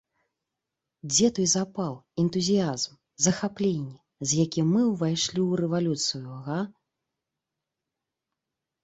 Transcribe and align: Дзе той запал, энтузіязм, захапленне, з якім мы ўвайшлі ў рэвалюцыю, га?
Дзе 1.09 1.27
той 1.37 1.47
запал, 1.49 1.91
энтузіязм, 2.23 2.95
захапленне, 3.25 3.97
з 4.31 4.39
якім 4.45 4.71
мы 4.77 4.81
ўвайшлі 4.93 5.29
ў 5.29 5.51
рэвалюцыю, 5.63 6.41
га? 6.49 6.57